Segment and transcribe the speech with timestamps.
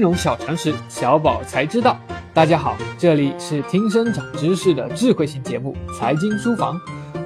[0.00, 1.94] 金融小常识，小宝才知道。
[2.32, 6.74] 大家好，这里是听声长知识的智慧型节目《财经书房》，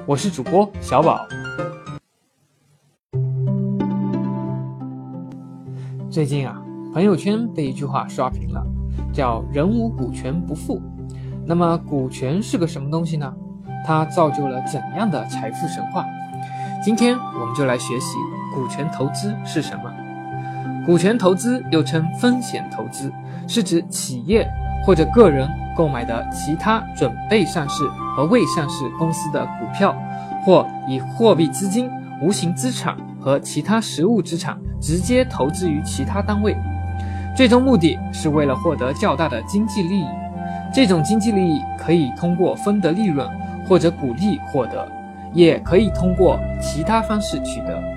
[0.05, 1.25] 我是主播小宝。
[6.11, 6.61] 最近啊，
[6.93, 8.61] 朋友圈被一句话刷屏了，
[9.13, 10.81] 叫“人无股权不富”。
[11.47, 13.33] 那么，股权是个什么东西呢？
[13.87, 16.03] 它造就了怎样的财富神话？
[16.83, 18.17] 今天我们就来学习
[18.53, 19.83] 股权投资是什么。
[20.85, 23.11] 股权投资又称风险投资，
[23.47, 24.47] 是指企业
[24.85, 27.83] 或者个人购买的其他准备上市
[28.15, 29.95] 和未上市公司的股票，
[30.45, 31.89] 或以货币资金、
[32.21, 36.55] 无形资产和其他实物资产直接投资于其他单位，
[37.35, 40.05] 最终目的是为了获得较大的经济利益。
[40.71, 43.27] 这种经济利益可以通过分得利润
[43.67, 44.87] 或者股利获得，
[45.33, 47.94] 也可以通过其他方式取得。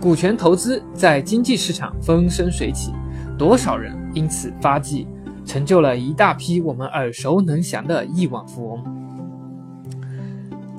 [0.00, 2.90] 股权投资在经济市场风生水起，
[3.36, 5.06] 多少人因此发迹，
[5.44, 8.82] 成就了一大批我们耳熟能详的亿万富翁。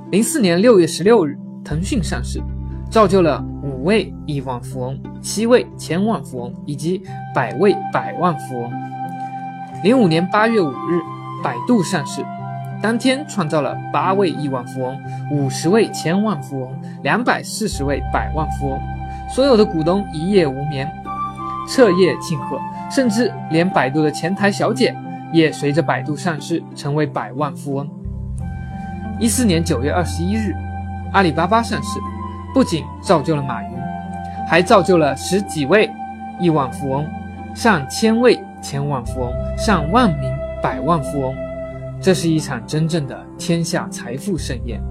[0.09, 2.42] 零四年六月十六日，腾讯上市，
[2.90, 7.03] 造就了五位亿万富翁、七位千万富翁以及
[7.36, 8.72] 百位百万富翁。
[9.84, 11.00] 零五年八月五日，
[11.44, 12.26] 百度上市，
[12.81, 14.98] 当天创造了八位亿万富翁、
[15.31, 16.72] 五十位千万富翁、
[17.03, 18.80] 两百四十位百万富翁。
[19.34, 20.92] 所有的股东一夜无眠，
[21.66, 22.60] 彻夜庆贺，
[22.92, 24.94] 甚至连百度的前台小姐
[25.32, 27.90] 也随着百度上市成为百万富翁。
[29.20, 30.54] 一四年九月二十一日，
[31.14, 32.00] 阿里巴巴上市，
[32.54, 33.70] 不仅造就了马云，
[34.50, 35.90] 还造就了十几位
[36.38, 37.08] 亿万富翁、
[37.56, 40.30] 上千位千万富翁、上万名
[40.62, 41.34] 百万富翁。
[42.02, 44.82] 这是一场真正的天下财富盛宴。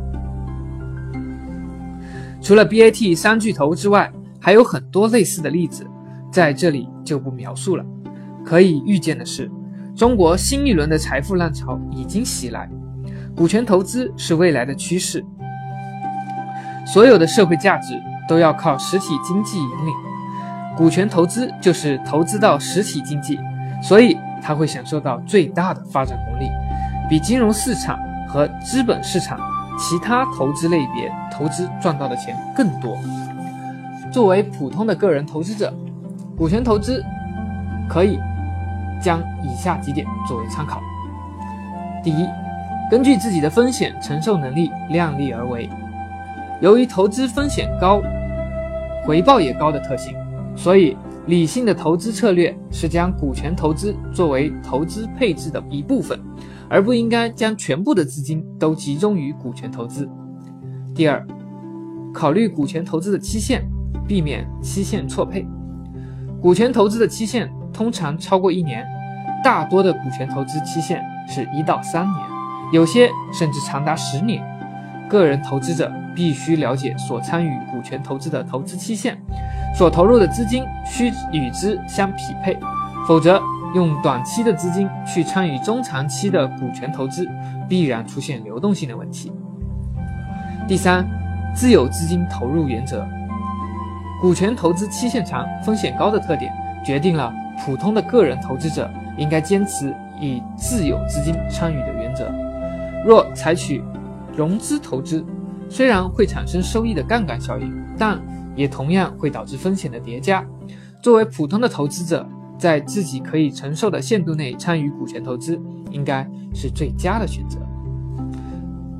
[2.41, 5.87] 除了 BAT 三巨头之外，还有很多类似的例子，
[6.33, 7.85] 在这里就不描述了。
[8.45, 9.51] 可以预见的是，
[9.95, 12.69] 中国新一轮的财富浪潮已经袭来，
[13.37, 15.25] 股权投资是未来的趋势。
[16.87, 17.95] 所有的社会价值
[18.27, 19.95] 都要靠实体经济引领，
[20.75, 23.39] 股权投资就是投资到实体经济，
[23.83, 26.49] 所以它会享受到最大的发展红利，
[27.09, 29.39] 比金融市场和资本市场
[29.79, 32.97] 其他投资类别投资赚到的钱更多。
[34.13, 35.73] 作为普通的个人投资者，
[36.37, 37.03] 股权投资
[37.89, 38.19] 可以
[39.01, 40.81] 将以下几点作为参考：
[42.03, 42.27] 第一，
[42.91, 45.71] 根据自己的风险承受能力量力而为。
[46.61, 48.03] 由于投资风险高、
[49.05, 50.15] 回报也高的特性，
[50.57, 50.97] 所以
[51.27, 56.19] 理性的投资策略是将股权投资作为投资配置的一部分，
[56.69, 60.09] 而不应该将全部的资金都集中于股权投资。
[60.97, 61.25] 第二，
[62.13, 63.70] 考虑股权投资的期限。
[64.07, 65.47] 避免期限错配，
[66.41, 68.87] 股权投资的期限通常超过一年，
[69.43, 72.27] 大多的股权投资期限是一到三年，
[72.73, 74.43] 有些甚至长达十年。
[75.09, 79.21] 个人投资者必须了解所参与股权投资的投资期限，
[79.77, 82.57] 所投入的资金需与之相匹配，
[83.09, 83.43] 否则
[83.75, 87.29] 用短期的资金去参与中长期的股权投资，
[87.69, 89.33] 必然出现流动性的问题。
[90.69, 91.05] 第三，
[91.57, 93.05] 自有资金投入原则。
[94.21, 96.53] 股权投资期限长、风险高的特点，
[96.85, 97.33] 决定了
[97.65, 102.31] 普通的个人投资者应该坚持以自有资金参与的原则。
[103.03, 103.83] 若采取
[104.37, 105.25] 融资投资，
[105.71, 108.21] 虽然会产生收益的杠杆效应，但
[108.55, 110.45] 也同样会导致风险的叠加。
[111.03, 115.59] 作为普通的投资者，在自己可以承受的限度内参与股权投资，
[115.91, 117.59] 应该是最佳的选择。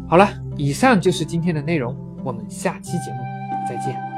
[0.09, 0.27] 好了，
[0.57, 1.95] 以上就是今天的内容，
[2.25, 3.19] 我们下期节目
[3.69, 4.10] 再见。